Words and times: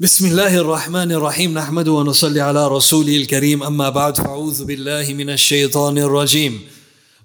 بسم 0.00 0.26
الله 0.26 0.56
الرحمن 0.56 1.12
الرحيم 1.12 1.54
نحمد 1.54 1.88
ونصلي 1.88 2.40
على 2.40 2.68
رسوله 2.68 3.16
الكريم 3.16 3.62
أما 3.62 3.88
بعد 3.88 4.16
فأعوذ 4.16 4.64
بالله 4.64 5.14
من 5.14 5.30
الشيطان 5.30 5.98
الرجيم 5.98 6.60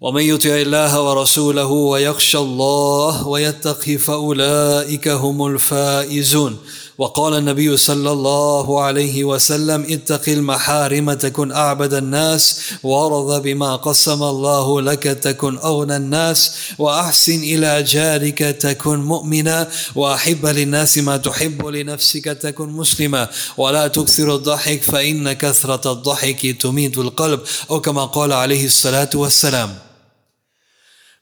ومن 0.01 0.21
يطع 0.21 0.49
الله 0.49 1.01
ورسوله 1.01 1.65
ويخشى 1.65 2.37
الله 2.37 3.27
ويتقي 3.27 3.97
فأولئك 3.97 5.07
هم 5.07 5.47
الفائزون 5.47 6.57
وقال 6.97 7.33
النبي 7.33 7.77
صلى 7.77 8.11
الله 8.11 8.81
عليه 8.81 9.23
وسلم 9.23 9.85
اتق 9.89 10.29
المحارم 10.29 11.13
تكن 11.13 11.51
أعبد 11.51 11.93
الناس 11.93 12.59
وارض 12.83 13.41
بما 13.41 13.75
قسم 13.75 14.23
الله 14.23 14.81
لك 14.81 15.03
تكن 15.03 15.57
أغنى 15.57 15.95
الناس 15.95 16.51
وأحسن 16.79 17.39
إلى 17.43 17.83
جارك 17.83 18.39
تكن 18.39 18.99
مؤمنا 18.99 19.67
وأحب 19.95 20.45
للناس 20.45 20.97
ما 20.97 21.17
تحب 21.17 21.65
لنفسك 21.65 22.25
تكن 22.25 22.69
مسلما. 22.69 23.27
ولا 23.57 23.87
تكثر 23.87 24.35
الضحك 24.35 24.81
فإن 24.81 25.33
كثرة 25.33 25.91
الضحك 25.91 26.55
تميت 26.61 26.97
القلب 26.97 27.39
أو 27.71 27.81
كما 27.81 28.05
قال 28.05 28.33
عليه 28.33 28.65
الصلاة 28.65 29.09
والسلام. 29.15 29.90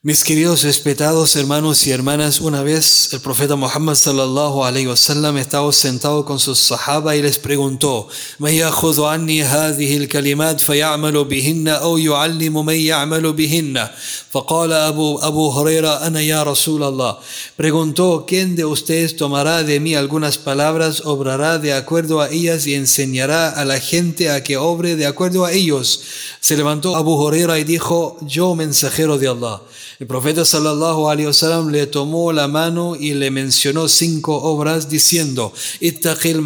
Mis 0.02 0.24
queridos 0.24 0.62
respetados 0.62 1.36
hermanos 1.36 1.86
y 1.86 1.90
hermanas, 1.90 2.40
una 2.40 2.62
vez 2.62 3.12
el 3.12 3.20
profeta 3.20 3.54
Muhammad 3.54 3.96
sallallahu 3.96 4.64
alayhi 4.64 4.86
wasallam 4.86 5.36
estaba 5.36 5.70
sentado 5.74 6.24
con 6.24 6.38
sus 6.38 6.58
sahaba 6.58 7.16
y 7.16 7.20
les 7.20 7.36
preguntó: 7.36 8.08
"¿Me 8.38 8.56
ya'khudhu 8.56 9.06
anni 9.06 9.42
fay'amalu 9.42 11.26
bihinna 11.26 11.80
aw 11.80 11.98
yu'allimu 11.98 12.62
man 12.62 12.76
ya'malu 12.76 13.34
bihinna?" 13.34 13.92
Faqala 14.32 14.86
Abu 14.86 15.20
Abu 15.20 15.50
Huraira: 15.50 15.98
"Ana 15.98 16.22
ya 16.22 16.44
Rasul 16.44 16.82
Allah." 16.82 17.18
Preguntó: 17.56 18.24
"¿Quién 18.26 18.56
de 18.56 18.64
ustedes 18.64 19.16
tomará 19.16 19.64
de 19.64 19.80
mí 19.80 19.94
algunas 19.94 20.38
palabras, 20.38 21.02
obrará 21.04 21.58
de 21.58 21.74
acuerdo 21.74 22.22
a 22.22 22.30
ellas 22.30 22.66
y 22.66 22.72
enseñará 22.72 23.50
a 23.50 23.66
la 23.66 23.78
gente 23.78 24.30
a 24.30 24.42
que 24.42 24.56
obre 24.56 24.96
de 24.96 25.04
acuerdo 25.04 25.44
a 25.44 25.52
ellos?" 25.52 26.00
Se 26.40 26.56
levantó 26.56 26.96
Abu 26.96 27.22
Huraira 27.22 27.58
y 27.58 27.64
dijo: 27.64 28.16
"Yo 28.22 28.54
mensajero 28.54 29.18
de 29.18 29.28
Allah." 29.28 29.60
El 30.00 30.06
profeta 30.06 30.46
sallallahu 30.46 31.10
alaihi 31.10 31.26
wasallam 31.26 31.68
le 31.68 31.86
tomó 31.86 32.32
la 32.32 32.48
mano 32.48 32.96
y 32.96 33.12
le 33.12 33.30
mencionó 33.30 33.86
cinco 33.86 34.34
obras 34.34 34.88
diciendo: 34.88 35.52
"Ittaqil 35.78 36.40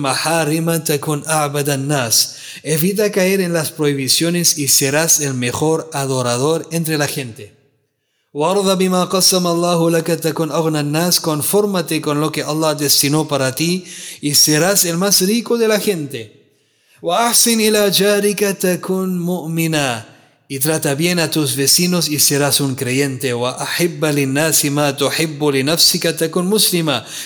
takun 0.84 1.22
nas." 1.86 2.34
Evita 2.64 3.12
caer 3.12 3.40
en 3.40 3.52
las 3.52 3.70
prohibiciones 3.70 4.58
y 4.58 4.66
serás 4.66 5.20
el 5.20 5.34
mejor 5.34 5.88
adorador 5.92 6.66
entre 6.72 6.98
la 6.98 7.06
gente. 7.06 7.54
Warda 8.32 8.74
bima 8.74 9.08
nas 10.82 11.20
Confórmate 11.20 12.00
con 12.00 12.20
lo 12.20 12.32
que 12.32 12.42
Allah 12.42 12.74
destinó 12.74 13.28
para 13.28 13.54
ti 13.54 13.84
y 14.20 14.34
serás 14.34 14.84
el 14.84 14.98
más 14.98 15.20
rico 15.20 15.58
de 15.58 15.68
la 15.68 15.78
gente. 15.78 16.42
Takun 18.58 19.18
mu'mina 19.20 20.13
y 20.46 20.58
trata 20.58 20.94
bien 20.94 21.18
a 21.20 21.30
tus 21.30 21.56
vecinos 21.56 22.08
y 22.08 22.18
serás 22.18 22.60
un 22.60 22.74
creyente. 22.74 23.32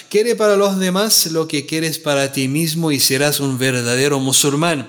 Quiere 0.08 0.36
para 0.36 0.56
los 0.56 0.78
demás 0.78 1.26
lo 1.26 1.48
que 1.48 1.66
quieres 1.66 1.98
para 1.98 2.32
ti 2.32 2.46
mismo 2.46 2.92
y 2.92 3.00
serás 3.00 3.40
un 3.40 3.58
verdadero 3.58 4.20
musulmán. 4.20 4.88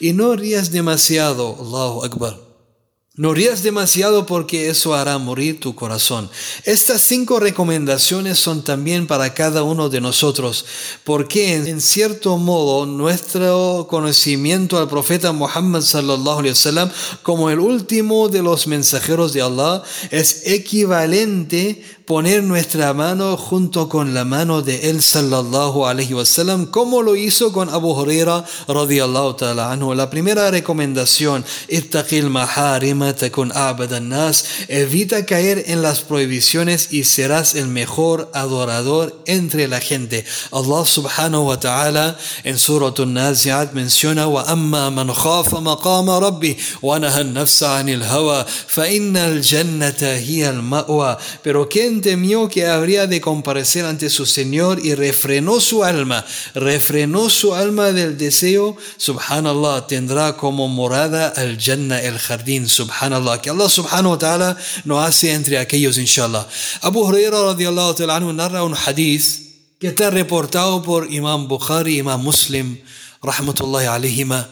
Y 0.00 0.12
no 0.12 0.36
rías 0.36 0.70
demasiado. 0.70 1.56
Allahu 1.60 2.04
Akbar. 2.04 2.49
No 3.20 3.34
rías 3.34 3.62
demasiado 3.62 4.24
porque 4.24 4.70
eso 4.70 4.94
hará 4.94 5.18
morir 5.18 5.60
tu 5.60 5.74
corazón. 5.74 6.30
Estas 6.64 7.02
cinco 7.02 7.38
recomendaciones 7.38 8.38
son 8.38 8.64
también 8.64 9.06
para 9.06 9.34
cada 9.34 9.62
uno 9.62 9.90
de 9.90 10.00
nosotros, 10.00 10.64
porque 11.04 11.54
en 11.54 11.82
cierto 11.82 12.38
modo 12.38 12.86
nuestro 12.86 13.86
conocimiento 13.90 14.78
al 14.78 14.88
profeta 14.88 15.32
Muhammad 15.32 15.82
sallallahu 15.82 16.38
alaihi 16.38 16.54
wasallam 16.54 16.90
como 17.22 17.50
el 17.50 17.58
último 17.58 18.30
de 18.30 18.42
los 18.42 18.66
mensajeros 18.66 19.34
de 19.34 19.42
Allah 19.42 19.82
es 20.10 20.46
equivalente 20.46 21.84
poner 22.10 22.42
nuestra 22.42 22.92
mano 22.92 23.36
junto 23.36 23.88
con 23.88 24.12
la 24.14 24.24
mano 24.24 24.62
de 24.62 24.90
él 24.90 25.00
sallallahu 25.00 25.86
alaihi 25.86 26.12
wasallam 26.12 26.66
como 26.66 27.02
lo 27.02 27.14
hizo 27.14 27.52
con 27.52 27.68
Abu 27.68 27.94
Huraira 27.94 28.44
radiyallahu 28.66 29.36
ta'ala 29.36 29.70
anhu. 29.70 29.94
La 29.94 30.10
primera 30.10 30.50
recomendación 30.50 31.44
ittaqil 31.68 32.28
maharima 32.28 33.14
takun 33.14 33.52
abad 33.54 34.00
nas 34.00 34.66
evita 34.66 35.24
caer 35.24 35.62
en 35.68 35.82
las 35.82 36.00
prohibiciones 36.00 36.92
y 36.92 37.04
serás 37.04 37.54
el 37.54 37.68
mejor 37.68 38.28
adorador 38.34 39.14
entre 39.26 39.68
la 39.68 39.78
gente. 39.78 40.24
Allah 40.50 40.84
subhanahu 40.84 41.46
wa 41.46 41.60
ta'ala 41.60 42.18
en 42.42 42.58
surah 42.58 42.90
an-nazi'at 42.98 43.72
menciona 43.72 44.26
wa 44.26 44.42
amma 44.48 44.90
man 44.90 45.14
khafa 45.14 45.60
maqama 45.60 46.18
rabbi 46.18 46.56
wa 46.82 46.98
naha 46.98 47.20
an-nafsa 47.20 47.78
'anil 47.78 48.02
hawa 48.02 48.44
fa 48.44 48.90
innal 48.90 49.38
jannata 49.40 50.18
hiya 50.18 50.50
al-ma'wa. 50.50 51.16
Pero 51.44 51.68
quien 51.68 51.99
temió 52.00 52.48
que 52.48 52.66
habría 52.66 53.06
de 53.06 53.20
comparecer 53.20 53.84
ante 53.84 54.10
su 54.10 54.26
Señor 54.26 54.84
y 54.84 54.94
refrenó 54.94 55.60
su 55.60 55.84
alma, 55.84 56.24
refrenó 56.54 57.30
su 57.30 57.54
alma 57.54 57.92
del 57.92 58.18
deseo, 58.18 58.76
subhanallah, 58.96 59.86
tendrá 59.86 60.36
como 60.36 60.68
morada 60.68 61.28
al 61.28 61.58
Jannah, 61.58 62.00
el 62.00 62.18
jardín, 62.18 62.68
subhanallah, 62.68 63.40
que 63.40 63.50
Allah 63.50 63.68
subhanahu 63.68 64.12
wa 64.12 64.18
ta'ala 64.18 64.56
nos 64.84 65.04
hace 65.06 65.32
entre 65.32 65.58
aquellos, 65.58 65.98
inshallah. 65.98 66.46
Abu 66.82 67.00
Huraira 67.04 67.42
radiallahu 67.42 67.94
ta'ala 67.94 68.20
narra 68.20 68.64
un 68.64 68.74
hadith 68.74 69.50
que 69.78 69.88
está 69.88 70.10
reportado 70.10 70.82
por 70.82 71.10
Imam 71.12 71.48
Bukhari, 71.48 71.98
Imam 71.98 72.22
Muslim, 72.22 72.78
rahmatullahi 73.22 73.86
alayhima, 73.86 74.48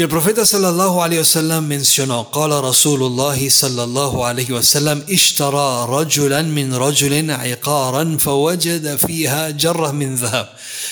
que 0.00 0.04
el 0.04 0.08
profeta 0.08 0.46
sallallahu 0.46 1.02
alayhi 1.02 1.20
wasallam 1.20 1.66
mencionó, 1.68 2.30
قال 2.32 2.50
رسول 2.64 3.02
الله 3.02 3.48
صلى 3.50 3.84
الله 3.84 4.24
عليه 4.24 4.50
وسلم 4.50 5.04
اشترى 5.10 5.86
رجلا 5.90 6.42
من 6.42 6.74
رجل 6.74 7.30
عقارا 7.30 8.16
فوجد 8.16 8.96
فيها 8.96 9.50
جرة 9.50 9.90
من 9.92 10.16
ذهب. 10.16 10.48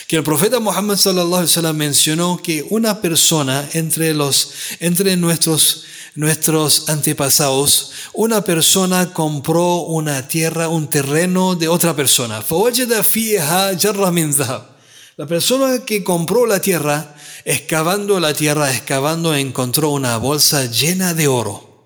Que 0.09 0.17
el 0.17 0.23
profeta 0.23 0.61
Muhammad 0.61 0.99
sallallahu 0.99 1.41
alayhi 1.41 1.57
wasallam 1.57 1.77
mencionó 1.79 2.37
que 2.43 2.67
una 2.69 3.01
persona 3.01 3.67
entre 3.73 4.13
los 4.13 4.51
entre 4.79 5.17
nuestros 5.17 5.85
nuestros 6.15 6.91
antepasados, 6.91 7.93
una 8.13 8.43
persona 8.43 9.15
compró 9.15 9.85
una 9.87 10.29
tierra, 10.29 10.69
un 10.69 10.87
terreno 10.87 11.55
de 11.55 11.69
otra 11.69 11.97
persona. 11.97 12.43
فوجد 12.43 13.01
فيها 13.01 13.73
جرة 13.73 14.11
من 14.11 14.31
ذهب. 14.33 14.78
La 15.19 15.27
persona 15.27 15.85
que 15.85 16.05
compró 16.05 16.47
la 16.47 16.61
tierra 16.61 17.17
excavando 17.45 18.21
la 18.21 18.35
tierra, 18.35 18.73
excavando, 18.73 19.35
encontró 19.35 19.91
una 19.91 20.17
bolsa 20.17 20.67
llena 20.67 21.13
de 21.13 21.27
oro. 21.27 21.83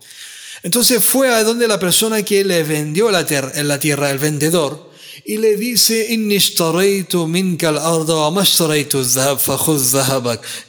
Entonces 0.62 1.02
fue 1.02 1.34
a 1.34 1.42
donde 1.42 1.66
la 1.66 1.80
persona 1.80 2.22
que 2.24 2.44
le 2.44 2.62
vendió 2.62 3.10
la, 3.10 3.24
la 3.54 3.78
tierra, 3.78 4.10
el 4.10 4.18
vendedor, 4.18 4.91
y 5.24 5.36
le 5.36 5.56
dice, 5.56 6.08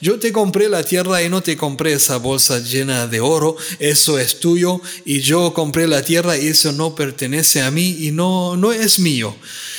yo 0.02 0.20
te 0.20 0.32
compré 0.32 0.70
la 0.70 0.84
tierra 0.84 1.24
y 1.24 1.30
no 1.30 1.42
te 1.42 1.58
compré 1.58 1.94
esa 1.94 2.18
bolsa 2.18 2.60
llena 2.60 3.08
de 3.08 3.20
oro, 3.20 3.56
eso 3.80 4.20
es 4.20 4.40
tuyo, 4.40 4.82
y 5.06 5.22
yo 5.22 5.54
compré 5.54 5.88
la 5.88 6.02
tierra 6.04 6.38
y 6.38 6.48
eso 6.48 6.72
no 6.72 6.94
pertenece 6.94 7.62
a 7.62 7.72
mí 7.72 7.98
y 8.02 8.12
no, 8.12 8.56
no 8.56 8.72
es 8.72 9.00
mío. 9.00 9.36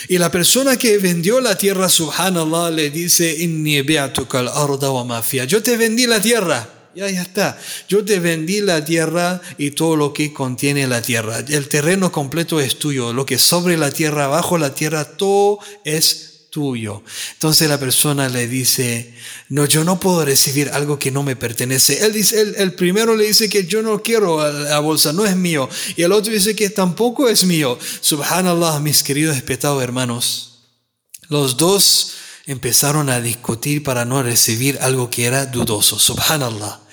Y 0.08 0.18
la 0.18 0.30
persona 0.30 0.76
que 0.76 0.98
vendió 0.98 1.40
la 1.40 1.56
tierra, 1.56 1.88
subhanallah, 1.88 2.70
le 2.70 2.90
dice, 2.90 3.36
yo 5.46 5.62
te 5.62 5.76
vendí 5.76 6.06
la 6.06 6.20
tierra. 6.20 6.73
Ya, 6.94 7.06
está. 7.08 7.58
Yo 7.88 8.04
te 8.04 8.20
vendí 8.20 8.60
la 8.60 8.84
tierra 8.84 9.40
y 9.58 9.72
todo 9.72 9.96
lo 9.96 10.12
que 10.12 10.32
contiene 10.32 10.86
la 10.86 11.02
tierra. 11.02 11.38
El 11.38 11.68
terreno 11.68 12.12
completo 12.12 12.60
es 12.60 12.78
tuyo. 12.78 13.12
Lo 13.12 13.26
que 13.26 13.38
sobre 13.38 13.76
la 13.76 13.90
tierra, 13.90 14.28
bajo 14.28 14.58
la 14.58 14.74
tierra, 14.74 15.04
todo 15.04 15.58
es 15.84 16.34
tuyo. 16.54 17.02
Entonces 17.32 17.68
la 17.68 17.80
persona 17.80 18.28
le 18.28 18.46
dice, 18.46 19.12
no, 19.48 19.66
yo 19.66 19.82
no 19.82 19.98
puedo 19.98 20.24
recibir 20.24 20.70
algo 20.70 21.00
que 21.00 21.10
no 21.10 21.24
me 21.24 21.34
pertenece. 21.34 22.06
Él 22.06 22.12
dice, 22.12 22.40
el, 22.56 22.74
primero 22.74 23.16
le 23.16 23.26
dice 23.26 23.48
que 23.48 23.66
yo 23.66 23.82
no 23.82 24.00
quiero 24.00 24.48
la 24.52 24.78
bolsa, 24.78 25.12
no 25.12 25.26
es 25.26 25.34
mío. 25.34 25.68
Y 25.96 26.02
el 26.02 26.12
otro 26.12 26.32
dice 26.32 26.54
que 26.54 26.70
tampoco 26.70 27.28
es 27.28 27.44
mío. 27.44 27.76
Subhanallah, 28.00 28.78
mis 28.78 29.02
queridos 29.02 29.34
respetados 29.34 29.82
hermanos. 29.82 30.60
Los 31.28 31.56
dos 31.56 32.12
empezaron 32.46 33.10
a 33.10 33.20
discutir 33.20 33.82
para 33.82 34.04
no 34.04 34.22
recibir 34.22 34.78
algo 34.80 35.10
que 35.10 35.24
era 35.24 35.46
dudoso. 35.46 35.98
Subhanallah. 35.98 36.83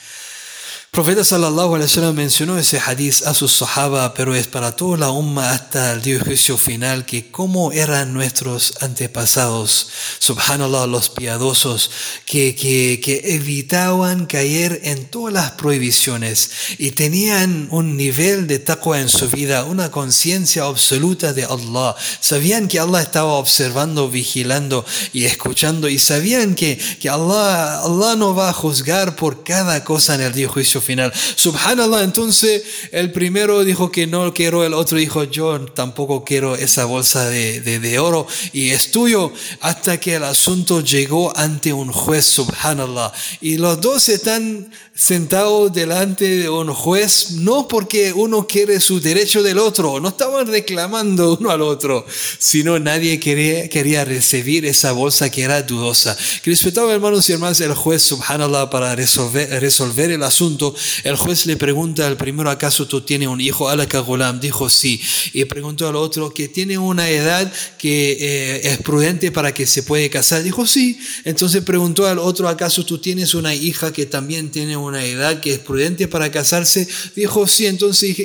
Profeta 0.93 1.23
sallallahu 1.23 1.75
alaihi 1.75 1.87
wasallam 1.89 2.15
mencionó 2.17 2.57
ese 2.57 2.77
hadith 2.77 3.25
a 3.25 3.33
sus 3.33 3.53
sahaba, 3.53 4.13
pero 4.13 4.35
es 4.35 4.47
para 4.47 4.75
toda 4.75 4.97
la 4.97 5.11
umma 5.11 5.51
hasta 5.51 5.93
el 5.93 6.01
día 6.01 6.15
de 6.15 6.19
juicio 6.19 6.57
final 6.57 7.05
que 7.05 7.31
cómo 7.31 7.71
eran 7.71 8.11
nuestros 8.11 8.73
antepasados, 8.81 9.87
subhanallah, 10.19 10.87
los 10.87 11.07
piadosos, 11.07 11.91
que, 12.25 12.57
que, 12.57 12.99
que 13.01 13.35
evitaban 13.35 14.25
caer 14.25 14.81
en 14.83 15.05
todas 15.05 15.33
las 15.33 15.51
prohibiciones 15.51 16.51
y 16.77 16.91
tenían 16.91 17.69
un 17.71 17.95
nivel 17.95 18.45
de 18.45 18.59
taqwa 18.59 18.99
en 18.99 19.07
su 19.07 19.29
vida, 19.29 19.63
una 19.63 19.91
conciencia 19.91 20.65
absoluta 20.65 21.31
de 21.31 21.45
Allah. 21.45 21.95
Sabían 22.19 22.67
que 22.67 22.79
Allah 22.79 23.01
estaba 23.01 23.35
observando, 23.35 24.09
vigilando 24.09 24.85
y 25.13 25.23
escuchando 25.23 25.87
y 25.87 25.97
sabían 25.99 26.53
que, 26.53 26.77
que 26.99 27.07
Allah, 27.07 27.79
Allah 27.79 28.17
no 28.17 28.35
va 28.35 28.49
a 28.49 28.53
juzgar 28.53 29.15
por 29.15 29.45
cada 29.45 29.85
cosa 29.85 30.15
en 30.15 30.21
el 30.21 30.33
día 30.33 30.49
juicio 30.49 30.80
final. 30.81 31.11
Subhanallah, 31.35 32.03
entonces 32.03 32.63
el 32.91 33.11
primero 33.11 33.63
dijo 33.63 33.91
que 33.91 34.07
no 34.07 34.33
quiero, 34.33 34.63
el 34.63 34.73
otro 34.73 34.97
dijo 34.97 35.23
yo 35.25 35.59
tampoco 35.65 36.23
quiero 36.23 36.55
esa 36.55 36.85
bolsa 36.85 37.27
de, 37.29 37.61
de, 37.61 37.99
oro 37.99 38.27
y 38.53 38.69
es 38.71 38.91
tuyo, 38.91 39.31
hasta 39.59 39.99
que 39.99 40.15
el 40.15 40.23
asunto 40.23 40.81
llegó 40.81 41.35
ante 41.37 41.73
un 41.73 41.91
juez, 41.91 42.25
subhanallah. 42.25 43.11
Y 43.41 43.57
los 43.57 43.81
dos 43.81 44.09
están 44.09 44.71
sentados 45.01 45.73
delante 45.73 46.25
de 46.25 46.47
un 46.47 46.71
juez, 46.71 47.31
no 47.31 47.67
porque 47.67 48.13
uno 48.13 48.45
quiere 48.45 48.79
su 48.79 49.01
derecho 49.01 49.41
del 49.41 49.57
otro, 49.57 49.99
no 49.99 50.09
estaban 50.09 50.45
reclamando 50.45 51.37
uno 51.39 51.49
al 51.49 51.63
otro, 51.63 52.05
sino 52.37 52.77
nadie 52.77 53.19
quería, 53.19 53.67
quería 53.67 54.05
recibir 54.05 54.63
esa 54.67 54.91
bolsa 54.91 55.31
que 55.31 55.41
era 55.41 55.63
dudosa. 55.63 56.15
Respetados 56.43 56.91
hermanos 56.91 57.27
y 57.27 57.33
hermanas, 57.33 57.59
el 57.61 57.73
juez, 57.73 58.03
subhanallah, 58.03 58.69
para 58.69 58.95
resolver, 58.95 59.49
resolver 59.59 60.11
el 60.11 60.21
asunto, 60.21 60.75
el 61.03 61.15
juez 61.15 61.47
le 61.47 61.57
pregunta 61.57 62.05
al 62.05 62.15
primero, 62.15 62.51
¿acaso 62.51 62.87
tú 62.87 63.01
tienes 63.01 63.27
un 63.27 63.41
hijo? 63.41 63.69
Alaka 63.69 64.03
dijo 64.39 64.69
sí. 64.69 65.01
Y 65.33 65.45
preguntó 65.45 65.87
al 65.87 65.95
otro, 65.95 66.31
que 66.31 66.47
tiene 66.47 66.77
una 66.77 67.09
edad 67.09 67.51
que 67.79 68.17
eh, 68.19 68.71
es 68.71 68.77
prudente 68.79 69.31
para 69.31 69.51
que 69.51 69.65
se 69.65 69.81
puede 69.81 70.11
casar. 70.11 70.43
Dijo 70.43 70.67
sí. 70.67 70.99
Entonces 71.23 71.63
preguntó 71.63 72.05
al 72.05 72.19
otro, 72.19 72.47
¿acaso 72.47 72.85
tú 72.85 72.99
tienes 72.99 73.33
una 73.33 73.55
hija 73.55 73.91
que 73.91 74.05
también 74.05 74.51
tiene 74.51 74.77
una 74.77 74.90
edad 75.05 75.39
que 75.39 75.53
es 75.53 75.59
prudente 75.59 76.07
para 76.07 76.31
casarse? 76.31 76.87
Dijo 77.15 77.47
sí. 77.47 77.65
Entonces. 77.65 78.15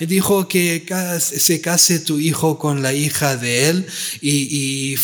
Dijo 0.00 0.48
que 0.48 0.86
se 1.20 1.60
case 1.60 1.98
tu 2.00 2.18
hijo 2.18 2.58
con 2.58 2.82
la 2.82 2.92
hija 2.92 3.36
de 3.36 3.68
él 3.68 3.86
y, 4.20 4.92
y 4.92 4.96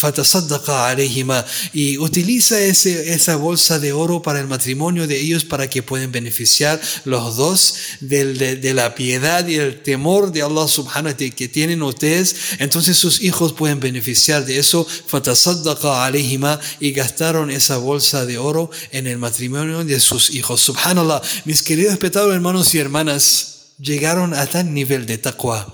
y 1.73 1.99
utiliza 1.99 2.61
ese, 2.61 3.13
esa 3.13 3.37
bolsa 3.37 3.79
de 3.79 3.93
oro 3.93 4.23
para 4.23 4.41
el 4.41 4.47
matrimonio 4.47 5.07
de 5.07 5.21
ellos 5.21 5.45
para 5.45 5.69
que 5.69 5.83
puedan 5.83 6.13
beneficiar 6.13 6.81
los 7.05 7.37
dos 7.37 7.75
de, 8.01 8.57
de, 8.57 8.75
la 8.75 8.95
piedad 8.95 9.47
y 9.47 9.57
el 9.57 9.83
temor 9.83 10.33
de 10.33 10.43
Allah 10.43 10.69
subhanahu 10.69 11.07
wa 11.07 11.17
ta'ala 11.17 11.35
que 11.35 11.49
tienen 11.49 11.83
ustedes. 11.83 12.37
Entonces 12.59 12.97
sus 12.97 13.21
hijos 13.23 13.53
pueden 13.53 13.81
beneficiar 13.81 14.45
de 14.45 14.59
eso. 14.59 14.87
y 16.81 16.93
gastaron 16.93 17.51
esa 17.51 17.77
bolsa 17.79 18.27
de 18.27 18.39
oro 18.39 18.52
en 18.91 19.07
el 19.07 19.19
matrimonio 19.19 19.85
de 19.85 20.01
sus 20.01 20.31
hijos. 20.31 20.61
Subhanallah, 20.61 21.23
mis 21.45 21.63
queridos 21.63 21.93
respetados 21.93 22.35
hermanos 22.35 22.75
y 22.75 22.79
hermanas, 22.79 23.73
llegaron 23.79 24.35
a 24.35 24.47
tal 24.47 24.73
nivel 24.73 25.07
de 25.07 25.19
taqwa 25.19 25.67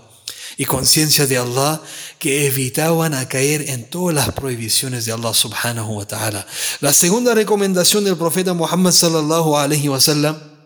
y 0.56 0.64
conciencia 0.64 1.26
de 1.26 1.38
Allah 1.38 1.80
que 2.18 2.46
evitaban 2.46 3.14
a 3.14 3.28
caer 3.28 3.70
en 3.70 3.88
todas 3.88 4.14
las 4.14 4.32
prohibiciones 4.32 5.04
de 5.04 5.12
Allah 5.12 5.32
subhanahu 5.32 5.98
wa 5.98 6.06
ta'ala. 6.06 6.46
La 6.80 6.92
segunda 6.92 7.34
recomendación 7.34 8.04
del 8.04 8.16
profeta 8.16 8.54
Muhammad 8.54 8.92
sallallahu 8.92 9.56
alaihi 9.56 9.88
wasallam 9.88 10.57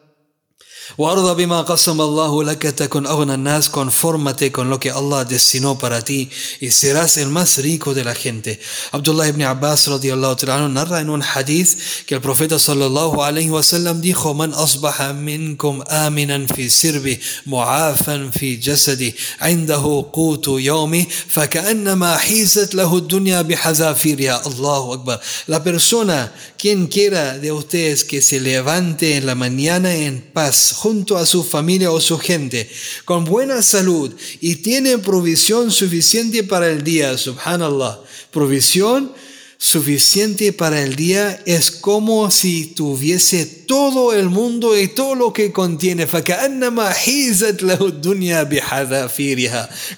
Guarda 0.97 1.35
bima 1.35 1.65
Allahu 1.65 2.43
laka 2.43 2.73
takun 2.73 3.07
aghna 3.07 3.37
nas 3.37 3.69
confórmate 3.69 4.53
con 4.53 4.69
lo 4.69 4.79
que 4.79 4.91
Allah 4.91 5.25
destinó 5.25 5.79
para 5.79 6.03
ti 6.03 6.29
y 6.61 6.71
serás 6.71 7.17
el 7.17 7.29
más 7.29 7.59
rico 7.59 7.95
de 7.95 8.05
la 8.05 8.15
gente. 8.15 8.61
Abdullah 8.93 9.29
ibn 9.29 9.43
Abbas 9.43 9.89
radiyallahu 9.89 10.37
ta'ala 10.37 10.69
narra 10.69 11.01
en 11.01 11.11
un 11.11 11.23
hadith 11.23 12.05
que 12.07 12.15
el 12.15 12.21
profeta 12.21 12.59
sallallahu 12.59 13.23
alayhi 13.23 13.51
wa 13.51 13.63
sallam 13.63 14.01
dijo 14.01 14.35
man 14.35 14.53
asbaha 14.55 15.13
minkum 15.13 15.83
aminan 15.89 16.47
fi 16.49 16.69
sirbi 16.69 17.19
mu'afan 17.47 18.33
fi 18.33 18.59
jasadi 18.61 19.15
عنده 19.41 20.07
قوت 20.13 20.47
يومه 20.49 21.07
فكأنما 21.29 22.17
حيزت 22.17 22.75
له 22.75 22.97
الدنيا 22.97 23.43
بحذافيرها 23.43 24.47
الله 24.47 24.95
أكبر 24.95 25.21
La 25.49 25.63
persona, 25.63 26.33
quien 26.59 26.87
quiera 26.87 27.39
de 27.39 27.53
ustedes 27.53 28.05
que 28.05 28.23
se 28.23 28.41
levante 28.41 29.17
en 29.17 29.27
la 29.27 29.35
mañana 29.35 29.95
en 29.95 30.21
paz 30.33 30.73
junto 30.83 31.17
a 31.17 31.25
su 31.27 31.45
familia 31.45 31.93
o 31.93 32.01
su 32.01 32.19
gente, 32.19 32.69
con 33.05 33.25
buena 33.25 33.63
salud 33.63 34.13
y 34.41 34.57
tiene 34.57 34.99
provisión 34.99 35.71
suficiente 35.71 36.43
para 36.43 36.69
el 36.69 36.83
día, 36.83 37.17
subhanallah. 37.17 38.01
Provisión 38.33 39.13
suficiente 39.57 40.53
para 40.53 40.83
el 40.83 40.97
día 40.97 41.41
es 41.47 41.71
como 41.71 42.33
si 42.33 42.67
tuviese 42.75 43.47
todo 43.47 44.13
el 44.13 44.29
mundo 44.29 44.77
y 44.77 44.89
todo 44.89 45.15
lo 45.15 45.33
que 45.33 45.53
contiene. 45.53 46.09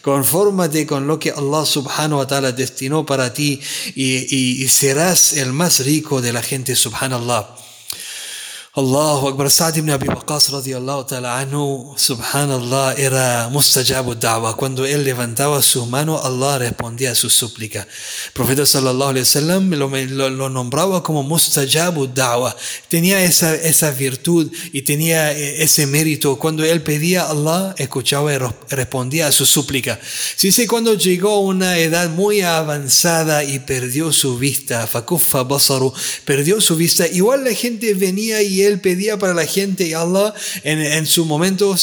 Confórmate 0.02 0.87
con 0.87 1.06
lo 1.06 1.19
que 1.19 1.30
Allah 1.30 1.64
subhanahu 1.64 2.19
wa 2.19 2.26
ta'ala 2.26 2.52
destinó 2.52 3.06
para 3.06 3.32
ti 3.32 3.58
y, 3.94 4.62
y 4.62 4.69
serás 4.69 5.32
el 5.32 5.54
más 5.54 5.82
rico 5.82 6.20
de 6.20 6.34
la 6.34 6.42
gente, 6.42 6.76
subhanallah. 6.76 7.63
Allahu 8.76 9.29
Akbar. 9.29 9.50
Sa'd 9.50 9.76
ibn 9.76 9.88
Abi 9.91 10.09
Waqqas 10.09 10.50
radiallahu 10.50 11.06
ta'ala 11.06 11.47
subhanallah, 11.97 12.99
era 12.99 13.49
mustajabu 13.49 14.17
da'wa. 14.17 14.56
Cuando 14.56 14.85
él 14.85 15.05
levantaba 15.05 15.62
su 15.62 15.87
mano, 15.87 16.19
Allah 16.19 16.59
respondía 16.59 17.12
a 17.12 17.15
su 17.15 17.31
súplica. 17.31 17.87
El 18.26 18.32
profeta 18.32 18.67
sallallahu 18.67 19.11
alayhi 19.11 19.21
wasallam 19.21 19.71
lo, 19.71 20.29
lo, 20.29 20.49
nombraba 20.49 21.05
como 21.05 21.23
mustajabu 21.23 22.09
da'wa. 22.09 22.56
Tenía 22.88 23.23
esa, 23.23 23.55
esa 23.55 23.93
virtud 23.93 24.50
y 24.73 24.82
tenía 24.82 25.31
ese 25.31 25.87
mérito. 25.87 26.37
Cuando 26.37 26.65
él 26.65 26.82
pedía 26.82 27.26
a 27.26 27.31
Allah, 27.31 27.75
escuchaba 27.79 28.35
y 28.35 28.38
respondía 28.71 29.29
a 29.29 29.31
su 29.31 29.47
súplica. 29.47 30.00
Si 30.35 30.50
sí, 30.50 30.67
cuando 30.67 30.94
llegó 30.94 31.31
a 31.31 31.38
una 31.38 31.79
edad 31.79 32.11
muy 32.11 32.41
avanzada 32.41 33.44
y 33.44 33.61
perdió 33.61 34.11
su 34.11 34.37
vista, 34.37 34.88
fakuffa 34.88 35.44
basaru, 35.44 35.94
perdió 36.25 36.61
su 36.61 36.75
vista, 36.75 37.06
igual 37.06 37.44
la 37.44 37.55
gente 37.55 37.94
venía 37.94 38.43
y 38.43 38.63
él 38.63 38.80
pedía 38.80 39.18
para 39.18 39.33
la 39.33 39.45
gente 39.45 39.88
y 39.88 39.94
Allah 39.94 40.33
en, 40.63 41.06
su 41.06 41.25
momento, 41.25 41.75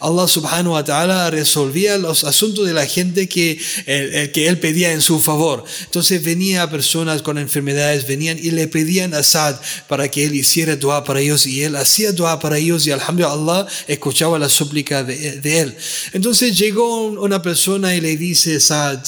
Allah 0.00 0.28
subhanahu 0.28 0.72
wa 0.72 0.84
ta'ala 0.84 1.30
resolvía 1.30 1.98
los 1.98 2.24
asuntos 2.24 2.66
de 2.66 2.72
la 2.72 2.86
gente 2.86 3.28
que, 3.28 3.58
que 3.86 4.48
él 4.48 4.58
pedía 4.58 4.92
en 4.92 5.00
su 5.00 5.20
favor. 5.20 5.64
Entonces 5.84 6.22
venía 6.22 6.70
personas 6.70 7.22
con 7.22 7.38
enfermedades, 7.38 8.06
venían 8.06 8.38
y 8.38 8.50
le 8.50 8.68
pedían 8.68 9.14
a 9.14 9.22
Saad 9.22 9.56
para 9.88 10.08
que 10.08 10.24
él 10.24 10.34
hiciera 10.34 10.76
dua 10.76 11.04
para 11.04 11.20
ellos 11.20 11.46
y 11.46 11.62
él 11.62 11.76
hacía 11.76 12.12
dua 12.12 12.38
para 12.38 12.58
ellos 12.58 12.86
y 12.86 12.90
alhamdulillah 12.90 13.32
Allah 13.32 13.66
escuchaba 13.86 14.38
la 14.38 14.48
súplica 14.48 15.02
de, 15.02 15.40
de 15.40 15.60
él. 15.60 15.76
Entonces 16.12 16.56
llegó 16.56 17.06
una 17.06 17.42
persona 17.42 17.94
y 17.94 18.00
le 18.00 18.16
dice 18.16 18.60
Saad, 18.60 19.00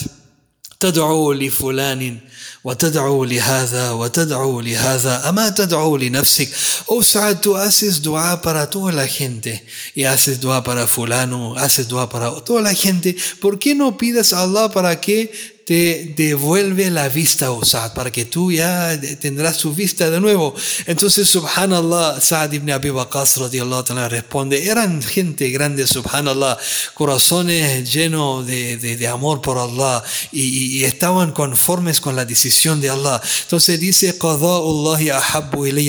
تدعو 0.80 1.32
لفلان 1.32 2.18
وتدعو 2.64 3.24
لهذا 3.24 3.90
وتدعو 3.90 4.60
لهذا 4.60 5.28
أما 5.28 5.48
تدعو 5.48 5.96
لنفسك 5.96 6.48
o 6.86 7.02
sea 7.02 7.40
tú 7.40 7.56
haces 7.56 8.02
dua 8.02 8.40
para 8.42 8.70
toda 8.70 8.92
la 8.92 9.06
gente 9.06 9.64
y 9.94 10.04
haces 10.04 10.40
dua 10.40 10.62
para 10.62 10.86
fulano 10.86 11.56
haces 11.56 11.88
dua 11.88 12.08
para 12.08 12.30
toda 12.44 12.62
la 12.62 12.74
gente 12.74 13.16
¿por 13.40 13.58
qué 13.58 13.74
no 13.74 13.96
pides 13.96 14.32
a 14.32 14.42
Allah 14.42 14.70
para 14.70 15.00
que 15.00 15.51
te 15.65 16.13
devuelve 16.17 16.91
la 16.91 17.07
vista, 17.07 17.51
o 17.51 17.63
Sa'd, 17.63 17.93
para 17.93 18.11
que 18.11 18.25
tú 18.25 18.51
ya 18.51 18.99
tendrás 19.19 19.55
su 19.55 19.73
vista 19.73 20.09
de 20.09 20.19
nuevo. 20.19 20.53
Entonces, 20.85 21.27
subhanallah, 21.29 22.19
Sa'd 22.19 22.53
ibn 22.53 22.71
Abi 22.71 22.89
Waqas 22.89 23.37
radiallahu 23.37 24.09
responde, 24.09 24.67
eran 24.67 25.01
gente 25.01 25.49
grande, 25.49 25.87
subhanallah, 25.87 26.57
corazones 26.93 27.91
llenos 27.91 28.45
de, 28.45 28.77
de, 28.77 29.07
amor 29.07 29.41
por 29.41 29.57
Allah 29.57 30.03
y, 30.31 30.83
estaban 30.83 31.31
conformes 31.31 32.01
con 32.01 32.15
la 32.15 32.25
decisión 32.25 32.81
de 32.81 32.89
Allah. 32.89 33.21
Entonces 33.43 33.79
dice, 33.79 34.17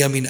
min 0.09 0.29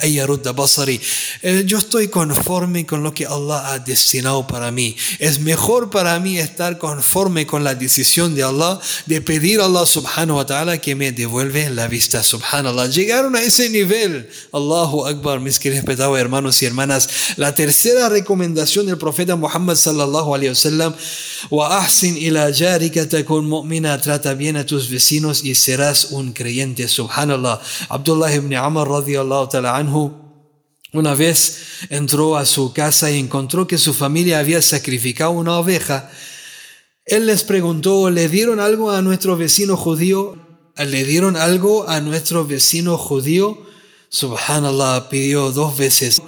basari. 0.55 1.01
Eh, 1.43 1.65
yo 1.67 1.79
estoy 1.79 2.09
conforme 2.09 2.87
con 2.87 3.03
lo 3.03 3.13
que 3.13 3.27
Allah 3.27 3.73
ha 3.73 3.79
destinado 3.79 4.47
para 4.47 4.71
mí. 4.71 4.97
Es 5.19 5.41
mejor 5.41 5.91
para 5.91 6.19
mí 6.19 6.39
estar 6.39 6.79
conforme 6.79 7.47
con 7.47 7.63
la 7.65 7.75
decisión 7.75 8.35
de 8.35 8.43
Allah 8.43 8.81
de 9.07 9.21
pedir 9.35 9.61
a 9.61 9.65
Allah 9.65 9.85
subhanahu 9.85 10.37
wa 10.37 10.47
ta'ala 10.47 10.79
que 10.79 10.95
me 10.95 11.11
devuelve 11.11 11.69
la 11.71 11.89
vista, 11.89 12.23
subhanallah. 12.23 12.87
Llegaron 12.87 13.35
a 13.35 13.43
ese 13.43 13.69
nivel. 13.69 14.29
Allahu 14.53 15.07
Akbar, 15.07 15.41
mis 15.41 15.59
queridos 15.59 15.85
hermanos 16.17 16.63
y 16.63 16.67
hermanas. 16.67 17.35
La 17.37 17.53
tercera 17.53 18.09
recomendación 18.09 18.87
del 18.87 18.97
profeta 18.97 19.35
Muhammad 19.35 19.75
sallallahu 19.75 20.37
alayhi 20.37 20.51
wa 20.51 20.55
sallam, 20.55 20.95
wa 21.51 21.79
ahsin 21.79 22.17
ila 22.17 22.53
jarika 22.53 23.09
takun 23.09 23.49
mu'mina, 23.49 24.01
trata 24.01 24.35
bien 24.35 24.57
a 24.57 24.65
tus 24.65 24.89
vecinos 24.89 25.45
y 25.45 25.57
serás 25.57 26.13
un 26.13 26.33
creyente, 26.33 26.87
subhanallah. 26.87 27.61
Abdullah 27.89 28.33
ibn 28.33 28.55
Amr 28.55 28.87
radiyallahu 28.87 29.49
ta'ala 29.49 29.77
anhu, 29.77 30.15
Una 30.93 31.17
vez 31.17 31.59
entró 31.91 32.37
a 32.37 32.47
su 32.47 32.73
casa 32.73 33.11
y 33.11 33.19
encontró 33.19 33.67
que 33.67 33.79
su 33.79 33.95
familia 33.95 34.39
había 34.39 34.63
sacrificado 34.63 35.33
una 35.33 35.59
oveja. 35.59 36.09
Él 37.07 37.27
les 37.27 37.45
preguntó, 37.45 38.09
¿le 38.09 38.29
dieron 38.29 38.61
algo 38.61 38.91
a 38.91 39.03
nuestro 39.03 39.37
vecino 39.37 39.77
judío? 39.77 40.37
¿Le 40.77 41.05
dieron 41.05 41.37
algo 41.37 41.89
a 41.89 42.01
nuestro 42.01 42.47
vecino 42.47 42.97
judío? 42.97 43.59
Subhanallah 44.09 45.09
pidió 45.11 45.51
dos 45.53 45.77
veces. 45.77 46.23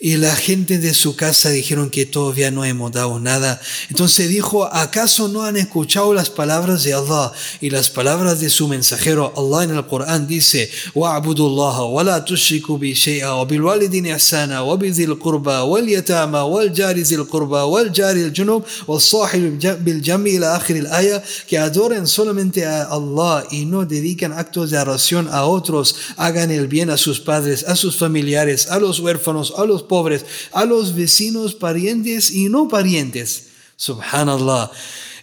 Y 0.00 0.16
la 0.16 0.36
gente 0.36 0.78
de 0.78 0.94
su 0.94 1.16
casa 1.16 1.50
dijeron 1.50 1.90
que 1.90 2.06
todavía 2.06 2.50
no 2.50 2.64
hemos 2.64 2.92
dado 2.92 3.18
nada. 3.18 3.60
Entonces 3.88 4.28
dijo, 4.28 4.66
¿acaso 4.72 5.28
no 5.28 5.42
han 5.42 5.56
escuchado 5.56 6.12
las 6.12 6.30
palabras 6.30 6.84
de 6.84 6.94
Allah 6.94 7.32
y 7.60 7.70
las 7.70 7.90
palabras 7.90 8.40
de 8.40 8.50
su 8.50 8.68
mensajero? 8.68 9.32
Allah 9.36 9.64
en 9.64 9.70
el 9.70 9.86
Corán 9.86 10.26
dice, 10.28 10.70
وَاعْبُدُوا 10.94 11.48
اللَّهَ 11.48 11.82
وَلَا 11.82 12.18
تُشْرِكُوا 12.18 12.78
بِهِ 12.78 12.94
شَيْئًا 12.94 13.30
وَبِالْوَالِدِينِ 13.30 14.06
إِحْسَانًا 14.06 14.60
وَبِذِي 14.60 15.04
الْقُرْبَى 15.04 15.58
وَالْيَتَامَى 15.70 16.38
وَالْجَارِ 16.38 16.96
ذِي 16.96 17.14
الْقُرْبَى 17.14 17.62
وَالْجَارِ 17.72 18.16
الْجُنُوبِ 18.16 18.62
وَالصَّاحِبِ 18.88 19.58
بِالْجَنبِ 19.84 20.26
إلى 20.26 20.56
آخر 20.56 20.76
الآية 20.76 21.22
que 21.46 21.58
adoren 21.58 22.06
solamente 22.06 22.64
a 22.66 22.84
Allah 22.84 23.44
y 23.50 23.64
no 23.64 23.84
dedican 23.84 24.32
actos 24.32 24.70
de 24.70 24.78
adoración 24.78 25.28
a 25.30 25.44
otros, 25.44 25.96
hagan 26.16 26.50
el 26.50 26.68
bien 26.68 26.90
a 26.90 26.96
sus 26.96 27.20
padres, 27.20 27.64
a 27.68 27.76
sus 27.76 27.96
familiares, 27.96 28.68
a 28.70 28.78
los 28.78 29.00
huérfanos, 29.00 29.54
a 29.56 29.64
los 29.64 29.82
pobres, 29.91 30.23
a 30.53 30.63
los 30.63 30.95
vecinos, 30.95 31.53
parientes 31.53 32.31
y 32.31 32.47
no 32.47 32.69
parientes. 32.69 33.47
Subhanallah. 33.75 34.71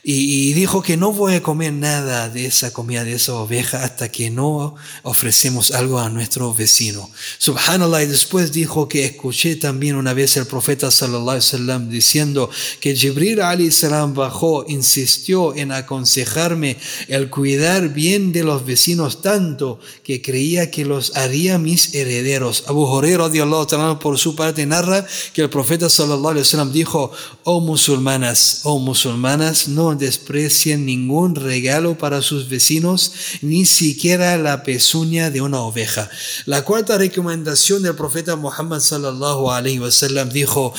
Y, 0.02 0.52
dijo 0.52 0.82
que 0.82 0.96
no 0.96 1.12
voy 1.12 1.34
a 1.34 1.42
comer 1.42 1.72
nada 1.72 2.28
de 2.28 2.46
esa 2.46 2.72
comida 2.72 3.04
de 3.04 3.14
esa 3.14 3.34
oveja 3.34 3.84
hasta 3.84 4.10
que 4.10 4.30
no 4.30 4.76
ofrecemos 5.02 5.72
algo 5.72 5.98
a 5.98 6.08
nuestro 6.08 6.54
vecino. 6.54 7.10
Subhanallah. 7.38 8.04
Y 8.04 8.06
después 8.06 8.52
dijo 8.52 8.88
que 8.88 9.04
escuché 9.04 9.56
también 9.56 9.96
una 9.96 10.14
vez 10.14 10.36
el 10.36 10.46
profeta 10.46 10.90
sallallahu 10.90 11.30
alaihi 11.30 11.44
wasallam 11.44 11.88
diciendo 11.90 12.50
que 12.80 12.94
Jibril 12.94 13.40
alayhi 13.40 13.70
salam 13.70 14.14
bajó, 14.14 14.64
insistió 14.68 15.54
en 15.54 15.72
aconsejarme 15.72 16.76
el 17.08 17.28
cuidar 17.30 17.88
bien 17.88 18.32
de 18.32 18.44
los 18.44 18.64
vecinos 18.64 19.20
tanto 19.22 19.80
que 20.02 20.22
creía 20.22 20.70
que 20.70 20.84
los 20.84 21.16
haría 21.16 21.58
mis 21.58 21.94
herederos. 21.94 22.64
Abu 22.66 22.84
Hurairah 22.84 23.98
por 23.98 24.18
su 24.18 24.34
parte 24.34 24.64
narra 24.66 25.06
que 25.32 25.42
el 25.42 25.50
profeta 25.50 25.88
sallallahu 25.88 26.28
alaihi 26.28 26.42
wasallam 26.42 26.72
dijo, 26.72 27.10
oh 27.44 27.60
musulmanas, 27.60 28.60
oh 28.64 28.78
musulmanas, 28.78 29.68
no 29.68 29.87
desprecien 29.94 30.84
ningún 30.84 31.34
regalo 31.34 31.96
para 31.96 32.22
sus 32.22 32.48
vecinos, 32.48 33.12
ni 33.42 33.64
siquiera 33.64 34.36
la 34.36 34.62
pezuña 34.62 35.30
de 35.30 35.40
una 35.40 35.60
oveja. 35.60 36.10
La 36.46 36.64
cuarta 36.64 36.98
recomendación 36.98 37.82
del 37.82 37.94
profeta 37.94 38.36
Muhammad 38.36 38.80
sallallahu 38.80 39.50
alaihi 39.50 39.78
wasallam 39.78 40.30
dijo: 40.30 40.74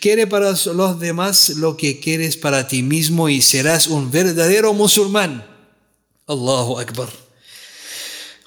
Quiere 0.00 0.26
para 0.26 0.54
los 0.74 1.00
demás 1.00 1.48
lo 1.50 1.76
que 1.76 2.00
quieres 2.00 2.36
para 2.36 2.66
ti 2.66 2.82
mismo 2.82 3.28
y 3.28 3.42
serás 3.42 3.86
un 3.86 4.10
verdadero 4.10 4.72
musulmán. 4.72 5.46
Allahu 6.26 6.78
Akbar. 6.78 7.25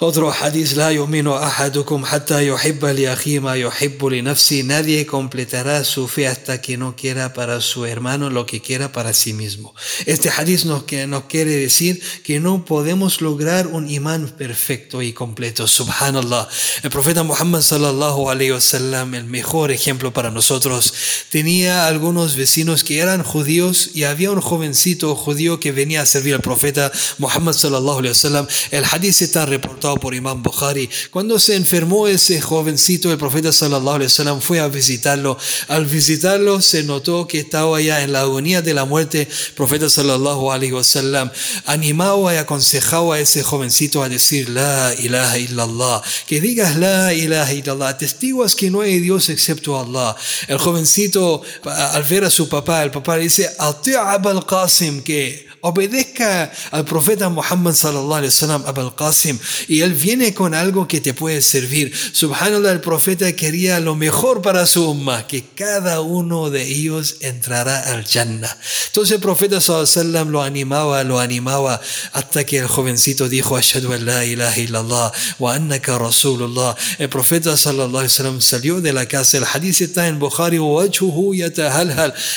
Otro 0.01 0.31
hadith, 0.31 0.77
la 0.77 0.93
yuminu 0.93 1.33
ahadukum 1.33 2.05
hatta 2.05 2.41
yuhibba 2.41 2.93
li 2.93 3.05
ma 3.41 3.57
yuhibbu 3.57 4.09
li 4.09 4.21
nafsi. 4.21 4.63
Nadie 4.63 5.05
completará 5.05 5.83
su 5.83 6.07
fe 6.07 6.25
hasta 6.25 6.61
que 6.61 6.77
no 6.77 6.95
quiera 6.95 7.33
para 7.33 7.59
su 7.59 7.85
hermano 7.85 8.29
lo 8.29 8.45
que 8.45 8.61
quiera 8.61 8.93
para 8.93 9.13
sí 9.13 9.33
mismo. 9.33 9.75
Este 10.05 10.29
hadith 10.29 10.63
nos, 10.63 10.85
nos 11.09 11.23
quiere 11.25 11.51
decir 11.51 12.01
que 12.23 12.39
no 12.39 12.63
podemos 12.63 13.19
lograr 13.19 13.67
un 13.67 13.89
imán 13.89 14.29
perfecto 14.37 15.01
y 15.01 15.11
completo. 15.11 15.67
Subhanallah. 15.67 16.47
El 16.81 16.91
profeta 16.91 17.23
Muhammad 17.23 17.59
sallallahu 17.61 18.29
alayhi 18.29 18.53
wasallam, 18.53 19.15
el 19.15 19.25
mejor 19.25 19.69
ejemplo 19.69 20.13
para 20.13 20.31
nosotros, 20.31 20.93
tenía 21.27 21.87
algunos 21.87 22.37
vecinos 22.37 22.85
que 22.85 22.99
eran 22.99 23.21
judíos 23.21 23.89
y 23.93 24.05
había 24.05 24.31
un 24.31 24.39
jovencito 24.39 25.13
judío 25.13 25.59
que 25.59 25.73
venía 25.73 26.03
a 26.03 26.05
servir 26.05 26.35
al 26.35 26.41
profeta 26.41 26.89
Muhammad 27.17 27.51
sallallahu 27.51 27.99
alayhi 27.99 28.13
wasallam. 28.13 28.47
El 28.71 28.85
hadith 28.89 29.21
está 29.21 29.45
reportado 29.45 29.88
por 29.97 30.13
Imam 30.13 30.43
Bukhari. 30.43 30.89
Cuando 31.11 31.39
se 31.39 31.55
enfermó 31.55 32.07
ese 32.07 32.41
jovencito, 32.41 33.11
el 33.11 33.17
profeta 33.17 33.51
sallallahu 33.51 33.95
alaihi 33.95 34.07
wasallam 34.07 34.41
fue 34.41 34.59
a 34.59 34.67
visitarlo. 34.67 35.37
Al 35.67 35.85
visitarlo 35.85 36.61
se 36.61 36.83
notó 36.83 37.27
que 37.27 37.39
estaba 37.39 37.81
ya 37.81 38.03
en 38.03 38.13
la 38.13 38.21
agonía 38.21 38.61
de 38.61 38.73
la 38.73 38.85
muerte. 38.85 39.21
El 39.21 39.53
profeta 39.55 39.89
sallallahu 39.89 40.51
alaihi 40.51 40.73
wasallam 40.73 41.31
animaba 41.65 42.33
y 42.33 42.37
aconsejaba 42.37 43.15
a 43.15 43.19
ese 43.19 43.43
jovencito 43.43 44.03
a 44.03 44.09
decir 44.09 44.49
la 44.49 44.93
ilaha 44.99 45.37
illallah. 45.37 46.01
Que 46.27 46.41
digas 46.41 46.77
la 46.77 47.13
ilaha 47.13 47.53
illallah. 47.53 47.97
Testiguas 47.97 48.55
que 48.55 48.69
no 48.69 48.81
hay 48.81 48.99
Dios 48.99 49.29
excepto 49.29 49.79
Allah. 49.79 50.15
El 50.47 50.57
jovencito 50.57 51.41
al 51.63 52.03
ver 52.03 52.25
a 52.25 52.29
su 52.29 52.47
papá, 52.47 52.83
el 52.83 52.91
papá 52.91 53.17
le 53.17 53.23
dice, 53.23 53.49
al 53.57 54.45
Qasim 54.45 55.01
que 55.01 55.48
obedezca 55.61 56.51
al 56.71 56.85
profeta 56.85 57.29
Muhammad 57.29 57.73
sallallahu 57.73 58.15
alaihi 58.15 58.33
wasallam 58.33 58.63
Abul 58.65 58.95
Qasim 58.95 59.37
y 59.67 59.81
él 59.81 59.93
viene 59.93 60.33
con 60.33 60.53
algo 60.53 60.87
que 60.87 61.01
te 61.01 61.13
puede 61.13 61.41
servir. 61.41 61.93
Subhanallah, 62.13 62.71
el 62.71 62.81
profeta 62.81 63.31
quería 63.33 63.79
lo 63.79 63.95
mejor 63.95 64.41
para 64.41 64.65
su 64.65 64.89
umma, 64.89 65.27
que 65.27 65.43
cada 65.43 66.01
uno 66.01 66.49
de 66.49 66.63
ellos 66.63 67.17
entrará 67.19 67.91
al 67.91 68.05
Jannah. 68.05 68.55
Entonces 68.87 69.15
el 69.15 69.21
profeta 69.21 69.59
sallallahu 69.59 69.87
alaihi 69.87 69.99
wasallam 69.99 70.29
lo 70.29 70.41
animaba, 70.41 71.03
lo 71.03 71.19
animaba 71.19 71.81
hasta 72.13 72.45
que 72.45 72.59
el 72.59 72.67
jovencito 72.67 73.27
dijo 73.27 73.57
ashhadu 73.57 73.93
an 73.93 74.05
la 74.05 74.25
ilaha 74.25 74.57
illallah 74.57 75.11
wa 75.39 75.55
annaka 75.55 75.97
rasulullah. 75.97 76.75
El 76.97 77.09
profeta 77.09 77.57
sallallahu 77.57 77.99
alaihi 77.99 78.13
wasallam 78.13 78.41
salió 78.41 78.81
de 78.81 78.93
la 78.93 79.07
casa. 79.07 79.37
El 79.37 79.45
hadith 79.45 79.81
está 79.81 80.07
en 80.07 80.19
Bukhari 80.19 80.59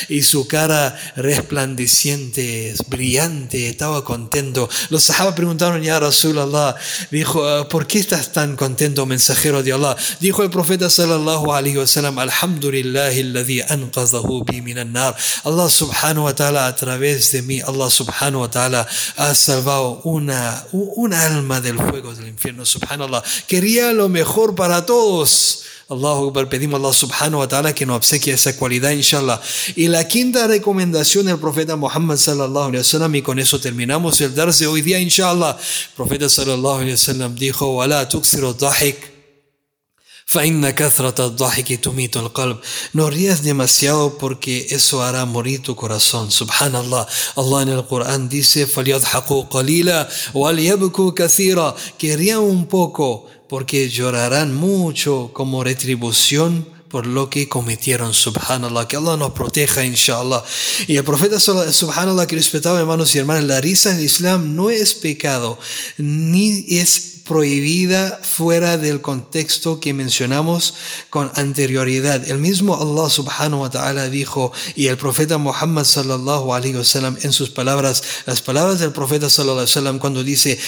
y 0.09 0.23
su 0.23 0.49
cara 0.49 0.99
resplandeciente, 1.17 2.75
brillante 2.89 3.12
estaba 3.19 4.05
contento. 4.05 4.69
Los 4.91 5.05
sahaba 5.05 5.35
preguntaron, 5.35 5.83
ya 5.83 5.99
Rasulallah, 6.01 6.77
dijo, 7.11 7.47
ah, 7.47 7.69
¿por 7.69 7.87
qué 7.87 7.99
estás 7.99 8.33
tan 8.33 8.57
contento, 8.57 9.07
mensajero 9.07 9.63
de 9.63 9.73
Allah? 9.73 9.97
Dijo 10.21 10.43
el 10.43 10.51
profeta 10.51 10.89
sallallahu 10.89 11.53
alaihi 11.53 11.79
wasallam, 11.79 12.19
Alhamdulillah, 12.19 13.09
alladhi 13.09 13.63
anqadhahu 13.63 14.45
bi 14.45 14.61
minan 14.61 14.93
nar. 14.93 15.17
Allah 15.45 15.69
subhanahu 15.69 16.25
wa 16.25 16.35
ta'ala, 16.35 16.67
a 16.67 16.77
través 16.77 17.33
de 17.33 17.43
mí, 17.43 17.61
Allah 17.61 17.91
subhanahu 17.91 18.43
wa 18.43 18.51
ta'ala 18.51 18.87
ha 19.17 19.35
salvado 19.35 20.01
una, 20.05 20.65
un 20.73 21.13
alma 21.13 21.61
del 21.61 21.79
fuego 21.79 22.15
del 22.15 22.29
infierno, 22.29 22.65
subhanallah. 22.65 23.23
Quería 23.47 23.93
lo 23.93 24.09
mejor 24.09 24.55
para 24.55 24.87
todos. 24.87 25.72
Allahu 25.90 26.34
pedimos 26.50 26.76
a 26.76 26.78
Allah 26.84 26.94
subhanahu 26.94 27.40
wa 27.40 27.48
ta'ala 27.48 27.74
que 27.74 27.86
nos 27.86 27.98
obsequie 27.98 28.34
esa 28.34 28.58
cualidad, 28.58 28.92
inshallah. 28.92 29.42
Y 29.76 29.88
la 29.88 30.08
quinta 30.08 30.46
recomendación 30.48 31.28
del 31.28 31.40
profeta 31.40 31.76
Muhammad 31.76 32.18
sallallahu 32.18 32.70
alayhi 32.70 32.78
wa 32.80 32.84
sallam, 32.84 33.16
y 33.16 33.22
con 33.22 33.40
eso 33.40 33.60
terminamos 33.60 34.20
el 34.22 34.36
darse 34.36 34.68
hoy 34.68 34.82
día, 34.82 35.00
inshallah. 35.00 35.58
El 35.58 35.96
profeta 35.96 36.28
sallallahu 36.28 36.80
alayhi 36.80 36.92
wa 36.92 36.98
sallam 36.98 37.36
dijo, 37.36 37.68
وَلَا 37.78 38.04
تُكْسِرُ 38.10 38.50
الضَّحِكِ 38.50 39.18
فإن 40.28 40.70
كثرة 40.70 41.26
الضحك 41.26 41.74
تميت 41.74 42.18
القلب 42.18 42.58
No 42.94 43.10
rías 43.10 43.44
demasiado 43.44 44.18
porque 44.18 44.68
eso 44.72 45.02
hará 45.02 45.24
morir 45.24 45.62
tu 45.62 45.76
corazón. 45.76 46.32
Subhanallah. 46.32 47.08
Allah 47.38 47.62
en 47.62 47.70
el 47.70 47.86
Corán 47.86 48.28
dice, 48.28 48.68
فَلْيَضْحَقُوا 48.68 49.46
قَلِيلًا 49.46 50.10
وَلْيَبْكُوا 50.34 51.14
كَثِيرًا 51.14 51.76
Que 51.98 52.18
rían 52.18 52.40
un 52.40 52.68
poco 52.68 53.26
porque 53.53 53.91
llorarán 53.91 54.55
mucho 54.55 55.29
como 55.35 55.63
retribución 55.63 56.67
por 56.89 57.07
lo 57.07 57.29
que 57.29 57.51
cometieron, 57.51 58.15
subhanallah, 58.15 58.89
que 58.89 58.97
Allah 58.97 59.19
nos 59.19 59.33
proteja, 59.33 59.85
inshallah. 59.85 60.43
Y 60.89 60.97
el 60.97 61.05
profeta, 61.05 61.39
subhanallah, 61.39 62.27
que 62.27 62.37
respetaba 62.37 62.81
hermanos 62.81 63.15
y 63.15 63.19
hermanas, 63.19 63.45
la 63.45 63.61
risa 63.61 63.91
en 63.91 63.99
el 63.99 64.05
Islam 64.05 64.57
no 64.57 64.71
es 64.71 64.95
pecado, 64.95 65.59
ni 65.99 66.65
es 66.79 67.22
prohibida 67.33 68.21
fuera 68.23 68.77
del 68.77 69.01
contexto 69.01 69.81
que 69.81 69.95
mencionamos 69.95 70.75
con 71.09 71.33
anterioridad. 71.35 72.29
El 72.29 72.37
mismo 72.37 72.77
Allah 72.77 73.09
subhanahu 73.09 73.63
wa 73.63 73.71
ta'ala 73.71 74.11
dijo 74.11 74.53
y 74.75 74.89
el 74.89 74.99
profeta 74.99 75.39
Muhammad 75.39 75.85
sallallahu 75.85 76.53
alaihi 76.53 76.77
wasallam 76.77 77.17
en 77.23 77.33
sus 77.33 77.49
palabras, 77.49 78.03
las 78.27 78.43
palabras 78.43 78.81
del 78.81 78.93
profeta 78.93 79.31
sallallahu 79.31 79.61
alaihi 79.61 79.71
wasallam 79.71 79.99
cuando 79.99 80.23
dice, 80.23 80.59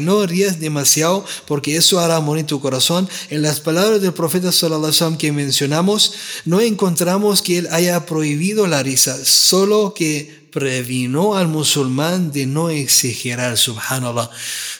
no 0.00 0.26
rías 0.26 0.60
demasiado 0.60 1.24
porque 1.46 1.76
eso 1.76 2.00
hará 2.00 2.20
morir 2.20 2.44
tu 2.44 2.60
corazón. 2.60 3.08
En 3.30 3.40
las 3.40 3.60
palabras 3.60 4.02
del 4.02 4.12
profeta 4.12 4.52
sallallahu 4.52 4.88
alaihi 4.88 4.96
wasallam 4.96 5.16
que 5.16 5.32
mencionamos, 5.32 6.12
no 6.44 6.60
encontramos 6.60 7.40
que 7.40 7.56
él 7.56 7.68
haya 7.70 8.04
prohibido 8.04 8.66
la 8.66 8.82
risa, 8.82 9.16
solo 9.24 9.94
que 9.94 10.39
previno 10.50 11.36
al 11.36 11.48
musulmán 11.48 12.32
de 12.32 12.46
no 12.46 12.70
exagerar, 12.70 13.56
subhanallah, 13.56 14.30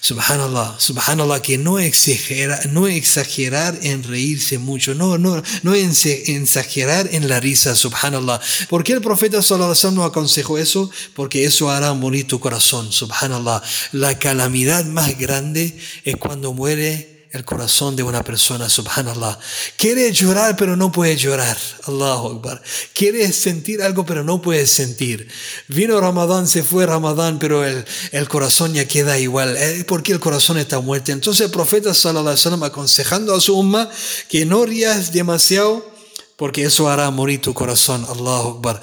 subhanallah, 0.01 0.77
subhanallah, 0.79 1.41
que 1.43 1.59
no, 1.59 1.79
exagera, 1.79 2.61
no 2.71 2.89
exagerar 2.89 3.79
en 3.83 4.03
reírse 4.03 4.59
mucho, 4.59 4.95
no, 4.95 5.19
no, 5.19 5.43
no 5.63 5.75
exagerar 5.75 7.09
en 7.13 7.29
la 7.29 7.41
risa, 7.41 7.75
subhanallah. 7.75 8.41
¿Por 8.69 8.85
qué 8.85 8.95
el 8.95 9.01
profeta 9.01 9.43
sallallahu 9.43 9.73
alaihi 9.73 9.97
no 9.97 10.05
aconsejó 10.05 10.59
eso? 10.59 10.91
Porque 11.15 11.45
eso 11.45 11.71
hará 11.71 11.93
morir 11.95 12.27
tu 12.27 12.41
corazón, 12.41 12.93
subhanallah. 12.93 13.63
La 13.93 14.19
calamidad 14.19 14.85
más 14.85 15.19
grande 15.19 15.77
es 16.05 16.17
cuando 16.17 16.53
muere 16.53 17.10
el 17.33 17.45
corazón 17.45 17.95
de 17.95 18.03
una 18.03 18.25
persona, 18.25 18.69
subhanallah. 18.69 19.39
Quiere 19.77 20.11
llorar 20.13 20.57
pero 20.57 20.77
no 20.77 20.91
puede 20.91 21.17
llorar, 21.17 21.57
Allahu 21.87 22.29
Akbar. 22.37 22.61
Quiere 22.93 23.33
sentir 23.33 23.83
algo 23.83 24.05
pero 24.05 24.25
no 24.25 24.43
puede 24.43 24.67
sentir. 24.67 25.29
Vino 25.69 26.01
Ramadán, 26.01 26.49
se 26.49 26.65
fue 26.65 26.87
Ramadán, 26.87 27.39
pero 27.39 27.65
el, 27.65 27.85
el 28.11 28.29
corazón 28.29 28.75
ya 28.75 28.85
queda 28.87 29.19
igual. 29.19 29.57
Eh, 29.57 29.85
porque 29.87 30.13
el 30.13 30.19
corazón 30.19 30.59
está 30.59 30.81
muerto. 30.81 31.13
Entonces 31.13 31.47
el 31.47 31.53
profeta 31.53 31.95
sallallahu 31.95 32.23
alaihi 32.23 32.39
wasallam 32.39 32.63
aconsejando 32.65 33.35
a 33.35 33.41
su 33.41 33.57
umma 33.57 33.89
que 34.29 34.45
no 34.45 34.65
rías 34.65 35.13
demasiado 35.13 35.89
porque 36.35 36.65
eso 36.65 36.89
hará 36.89 37.11
morir 37.11 37.41
tu 37.43 37.55
corazón, 37.55 38.05
Allahu 38.09 38.57
Akbar. 38.57 38.81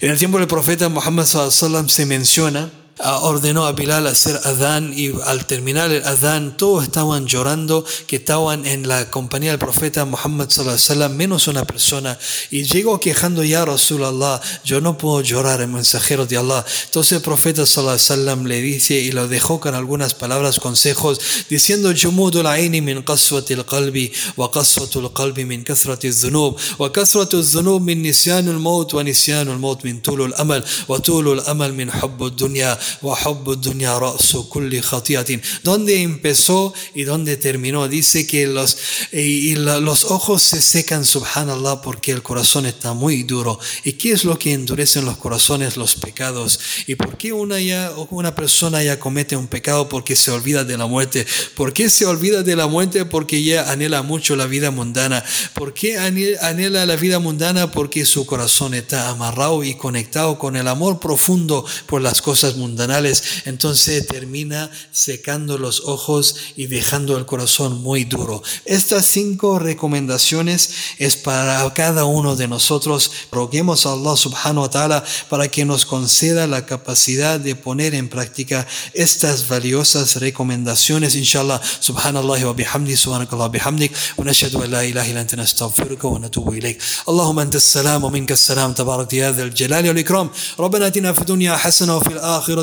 En 0.00 0.10
el 0.10 0.18
tiempo 0.18 0.38
del 0.38 0.48
profeta 0.48 0.88
Muhammad 0.88 1.24
sallallahu 1.24 1.52
alaihi 1.52 1.64
wasallam 1.64 1.88
se 1.88 2.04
menciona 2.04 2.85
ordenó 2.98 3.66
a 3.66 3.72
Bilal 3.72 4.06
hacer 4.06 4.40
adán 4.44 4.92
y 4.96 5.12
al 5.26 5.44
terminar 5.44 5.90
el 5.90 6.04
adán 6.04 6.56
todos 6.56 6.84
estaban 6.84 7.26
llorando 7.26 7.84
que 8.06 8.16
estaban 8.16 8.64
en 8.66 8.88
la 8.88 9.10
compañía 9.10 9.50
del 9.50 9.58
profeta 9.58 10.04
Muhammad 10.04 10.48
sallallahu 10.48 11.14
menos 11.14 11.46
una 11.46 11.64
persona. 11.64 12.18
Y 12.50 12.64
llegó 12.64 12.98
quejando 12.98 13.44
ya 13.44 13.64
Rasulallah 13.64 14.40
yo 14.64 14.80
no 14.80 14.96
puedo 14.96 15.20
llorar 15.20 15.60
el 15.60 15.68
mensajero 15.68 16.24
de 16.26 16.38
Allah 16.38 16.64
entonces 16.84 17.12
el 17.12 17.22
profeta 17.22 17.66
sallallahu 17.66 18.46
le 18.46 18.62
dice 18.62 18.94
y 18.94 19.12
lo 19.12 19.28
dejó 19.28 19.60
con 19.60 19.74
algunas 19.74 20.14
palabras 20.14 20.58
consejos 20.58 21.20
diciendo 21.50 21.92
jumudul 21.94 22.46
aini 22.46 22.80
min 22.80 23.02
qaswatil 23.02 23.64
qalbi 23.64 24.12
wa 24.36 24.50
qaswatul 24.50 25.12
qalbi 25.12 25.44
min 25.44 25.64
kathrati 25.64 26.10
dhunub 26.10 26.56
wa 26.78 26.90
kathratu 26.90 27.42
dhunub 27.42 27.82
min 27.82 28.02
nisyanul 28.02 28.58
maut 28.58 28.92
wa 28.94 29.02
nisyanul 29.02 29.58
maut 29.58 29.84
min 29.84 30.00
tulul 30.00 30.32
amal 30.38 30.64
wa 30.88 30.98
tulul 30.98 31.42
amal 31.46 31.72
min 31.72 31.90
hubbud 31.90 32.36
dunya 32.36 32.78
¿Dónde 35.62 36.02
empezó 36.02 36.74
y 36.94 37.04
dónde 37.04 37.36
terminó? 37.36 37.88
Dice 37.88 38.26
que 38.26 38.46
los, 38.46 38.76
y, 39.12 39.54
los 39.56 40.04
ojos 40.04 40.42
se 40.42 40.60
secan, 40.60 41.04
subhanallah, 41.04 41.82
porque 41.82 42.12
el 42.12 42.22
corazón 42.22 42.66
está 42.66 42.92
muy 42.92 43.22
duro. 43.22 43.58
¿Y 43.84 43.94
qué 43.94 44.12
es 44.12 44.24
lo 44.24 44.38
que 44.38 44.52
endurecen 44.52 45.04
los 45.04 45.16
corazones? 45.16 45.76
Los 45.76 45.96
pecados. 45.96 46.60
¿Y 46.86 46.94
por 46.94 47.16
qué 47.16 47.32
una, 47.32 47.60
ya, 47.60 47.92
una 48.10 48.34
persona 48.34 48.82
ya 48.82 48.98
comete 48.98 49.36
un 49.36 49.48
pecado? 49.48 49.88
Porque 49.88 50.16
se 50.16 50.30
olvida 50.30 50.64
de 50.64 50.78
la 50.78 50.86
muerte. 50.86 51.26
¿Por 51.54 51.72
qué 51.72 51.90
se 51.90 52.06
olvida 52.06 52.42
de 52.42 52.56
la 52.56 52.66
muerte? 52.66 53.04
Porque 53.04 53.42
ya 53.42 53.70
anhela 53.70 54.02
mucho 54.02 54.36
la 54.36 54.46
vida 54.46 54.70
mundana. 54.70 55.24
¿Por 55.54 55.74
qué 55.74 55.98
anhela 55.98 56.86
la 56.86 56.96
vida 56.96 57.18
mundana? 57.18 57.70
Porque 57.70 58.04
su 58.04 58.26
corazón 58.26 58.74
está 58.74 59.08
amarrado 59.08 59.64
y 59.64 59.74
conectado 59.74 60.38
con 60.38 60.56
el 60.56 60.68
amor 60.68 61.00
profundo 61.00 61.64
por 61.86 62.00
las 62.00 62.22
cosas 62.22 62.56
mundanas 62.56 62.75
entonces 63.45 64.07
termina 64.07 64.69
secando 64.91 65.57
los 65.57 65.81
ojos 65.85 66.35
y 66.55 66.67
dejando 66.67 67.17
el 67.17 67.25
corazón 67.25 67.81
muy 67.81 68.03
duro. 68.05 68.41
Estas 68.65 69.05
cinco 69.05 69.59
recomendaciones 69.59 70.69
es 70.97 71.15
para 71.17 71.71
cada 71.73 72.05
uno 72.05 72.35
de 72.35 72.47
nosotros. 72.47 73.11
Roguemos 73.31 73.85
a 73.85 73.93
Allah 73.93 74.15
subhanahu 74.15 74.61
wa 74.61 74.69
ta'ala 74.69 75.03
para 75.29 75.47
que 75.47 75.65
nos 75.65 75.85
conceda 75.85 76.47
la 76.47 76.65
capacidad 76.65 77.39
de 77.39 77.55
poner 77.55 77.95
en 77.95 78.09
práctica 78.09 78.67
estas 78.93 79.47
valiosas 79.47 80.17
recomendaciones. 80.17 81.15
Inshallah, 81.15 81.61
subhanallah 81.79 82.45
wa 82.45 82.53
bihamdi, 82.53 82.95
subhanakallah 82.95 83.49
bihamdik, 83.49 83.91
wa 84.17 84.25
nashhadu 84.25 84.63
an 84.63 84.71
la 84.71 84.85
ilaha 84.85 85.07
illa 85.07 85.21
anta 85.21 85.35
nastaghfiruka 85.35 86.07
wa 86.07 86.19
natubu 86.19 86.53
ilayk. 86.53 86.79
Allahumma 87.07 87.43
anta 87.43 87.57
as-salam 87.57 88.03
wa 88.03 88.09
minka 88.09 88.33
as-salam, 88.33 88.73
tabarak 88.73 89.11
ya 89.13 89.31
dhal 89.31 89.51
jalali 89.51 89.87
wal 89.87 89.97
ikram. 89.97 90.29
ربنا 90.59 90.87
اتنا 90.87 91.13
في 91.13 91.21
الدنيا 91.21 91.57
حسنه 91.57 91.97
وفي 91.97 92.13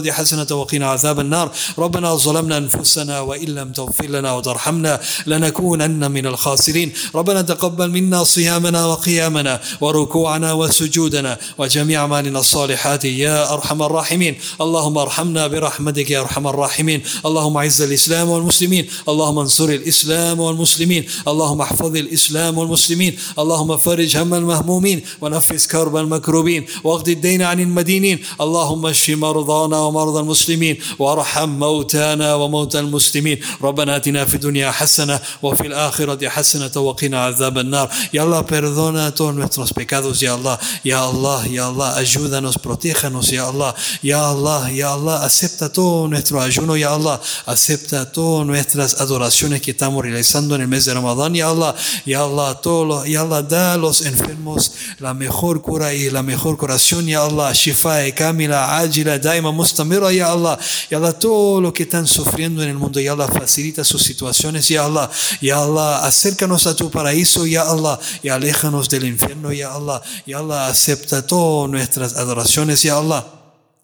الاخره 0.04 0.24
حسنة 0.24 0.58
وقنا 0.58 0.88
عذاب 0.88 1.20
النار. 1.20 1.52
ربنا 1.78 2.16
ظلمنا 2.16 2.58
أنفسنا 2.58 3.20
وإن 3.20 3.46
لم 3.46 3.72
تغفر 3.72 4.06
لنا 4.06 4.34
وترحمنا 4.34 5.02
لنكونن 5.28 6.12
من 6.12 6.26
الخاسرين. 6.28 6.94
ربنا 7.16 7.42
تقبل 7.42 7.92
منا 7.92 8.24
صيامنا 8.24 8.86
وقيامنا 8.86 9.62
وركوعنا 9.82 10.54
وسجودنا 10.54 11.38
وجميع 11.58 12.02
أعمالنا 12.02 12.40
الصالحات 12.40 13.06
يا 13.06 13.54
أرحم 13.54 13.84
الراحمين. 13.84 14.36
اللهم 14.62 14.98
ارحمنا 14.98 15.48
برحمتك 15.48 16.12
يا 16.12 16.20
أرحم 16.20 16.48
الراحمين. 16.48 17.02
اللهم 17.26 17.58
أعز 17.58 17.82
الإسلام 17.82 18.30
والمسلمين. 18.30 18.88
اللهم 19.10 19.40
انصر 19.40 19.70
الإسلام 19.70 20.40
والمسلمين. 20.40 21.04
اللهم 21.28 21.62
احفظ 21.62 21.96
الإسلام 21.96 22.58
والمسلمين. 22.58 23.18
اللهم 23.40 23.78
فرج 23.78 24.18
هم 24.18 24.34
المهمومين. 24.34 25.02
ونفس 25.22 25.68
كرب 25.68 25.96
المكروبين. 25.98 26.66
واغض 26.84 27.10
الدين 27.10 27.42
عن 27.42 27.60
المدينين. 27.60 28.18
اللهم 28.42 28.86
اشف 28.86 29.10
مرضانا 29.10 29.80
ومرضى 29.94 30.20
المسلمين 30.20 30.78
وارحم 31.00 31.50
موتانا 31.50 32.36
وموتى 32.36 32.80
المسلمين 32.80 33.40
ربنا 33.62 33.96
اتنا 33.96 34.26
في 34.26 34.36
الدنيا 34.36 34.72
حسنه 34.72 35.20
وفي 35.42 35.68
الاخره 35.68 36.30
حسنه 36.30 36.72
وقنا 36.82 37.24
عذاب 37.26 37.58
النار 37.58 37.90
يا 38.14 38.24
الله 38.24 38.42
perdona 38.42 39.12
todos 39.14 39.36
nuestros 39.36 39.72
pecados 39.74 40.22
ya 40.22 40.34
Allah 40.34 40.58
ya 40.84 41.00
Allah 41.06 41.46
ya 41.48 41.68
Allah 41.68 41.96
ayúdanos 42.02 42.58
protéjanos 42.58 43.30
ya 43.32 43.44
Allah 43.48 43.76
ya 44.02 44.20
Allah 44.34 44.72
ya 44.72 44.94
Allah 44.94 45.24
acepta 45.24 45.70
todo 45.70 46.08
nuestro 46.08 46.42
ayuno 46.42 46.76
ya 46.76 46.94
Allah 46.94 47.22
acepta 47.46 48.12
todas 48.12 48.48
nuestras 48.48 49.00
adoraciones 49.02 49.62
que 49.62 49.72
estamos 49.72 50.04
realizando 50.04 50.56
en 50.56 50.62
el 50.62 50.68
mes 50.68 50.86
de 50.86 50.94
Ramadán 50.94 51.36
ya 51.36 51.50
Allah 51.50 51.76
ya 52.06 52.24
Allah 52.24 52.60
todo 52.62 53.06
ya 53.06 53.22
Allah 53.22 53.42
da 53.44 53.74
a 53.74 53.78
los 53.78 54.02
enfermos 54.06 54.72
la 55.00 55.14
mejor 55.14 55.62
cura 55.62 55.94
y 55.94 56.10
la 56.10 56.24
mejor 56.24 56.58
curación 56.58 57.06
ya 57.06 57.24
Allah 57.26 57.54
shifa 57.54 58.00
kamila 58.16 58.80
ajila 58.80 59.20
daima 59.20 59.52
mustamira 59.84 60.12
ya 60.12 60.32
Allah, 60.32 60.58
ya 60.90 60.98
Allah, 60.98 61.14
todo 61.14 61.62
lo 61.62 61.74
que 61.74 61.84
están 61.84 62.08
sufriendo 62.08 62.64
en 62.64 62.70
el 62.70 62.78
mundo, 62.78 63.00
ya 63.00 63.14
Allah, 63.14 63.28
facilita 63.28 63.84
sus 63.84 64.02
situaciones, 64.04 64.68
ya 64.68 64.86
Allah, 64.86 65.10
ya 65.42 65.62
Allah, 65.62 66.06
acércanos 66.06 66.68
a 66.68 66.76
tu 66.76 66.90
paraíso, 66.90 67.46
ya 67.46 67.64
Allah, 67.64 68.00
y 68.22 68.30
aléjanos 68.30 68.90
del 68.90 69.06
infierno, 69.06 69.52
ya 69.52 69.74
Allah, 69.74 70.02
ya 70.26 70.40
Allah, 70.40 70.68
acepta 70.68 71.26
todas 71.26 71.70
nuestras 71.70 72.16
adoraciones, 72.16 72.82
ya 72.82 72.98
Allah. 72.98 73.43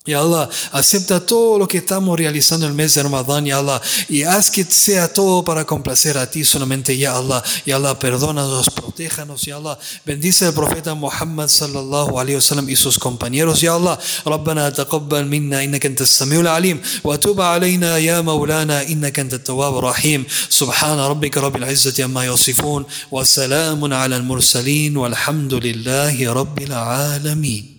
Ya 0.08 0.20
Allah, 0.20 0.50
acepta 0.72 1.18
todo 1.24 1.58
lo 1.58 1.66
que 1.66 1.78
estamos 1.78 2.18
realizando 2.18 2.66
en 2.66 2.72
el 2.72 2.76
mes 2.76 2.92
de 2.92 3.02
Ramadán, 3.02 3.46
Ya 3.46 3.56
Allah, 3.56 3.80
y 4.10 4.22
haz 4.24 4.50
que 4.50 4.62
sea 4.62 5.10
todo 5.10 5.42
para 5.42 5.64
complacer 5.64 6.18
a 6.18 6.30
ti 6.30 6.44
solamente, 6.44 6.98
Ya 6.98 7.16
Allah. 7.16 7.42
Ya 7.64 7.76
Allah, 7.76 7.98
perdónanos, 7.98 8.68
protéjanos, 8.68 9.40
Ya 9.46 9.56
Allah. 9.56 9.78
Bendice 10.04 10.44
al 10.44 10.52
profeta 10.52 10.92
Muhammad 10.92 11.48
sallallahu 11.48 12.20
alayhi 12.20 12.34
wa 12.36 12.42
sallam 12.42 12.68
y 12.68 12.76
sus 12.76 12.98
compañeros, 12.98 13.62
Ya 13.62 13.76
Allah. 13.76 13.98
ربنا 14.26 14.68
تقبل 14.76 15.24
منا 15.24 15.64
إنك 15.64 15.86
أنت 15.86 16.00
السميع 16.02 16.40
العليم 16.40 16.82
وتوب 17.04 17.40
علينا 17.40 17.96
يا 17.98 18.20
مولانا 18.20 18.82
إنك 18.82 19.18
أنت 19.18 19.34
التواب 19.34 19.78
الرحيم 19.78 20.26
سبحان 20.50 20.98
ربك 20.98 21.38
رب 21.38 21.56
العزة 21.56 22.04
عما 22.04 22.24
يصفون 22.26 22.84
وسلام 23.10 23.94
على 23.94 24.16
المرسلين 24.16 24.96
والحمد 24.96 25.54
لله 25.54 26.32
رب 26.32 26.58
العالمين 26.62 27.77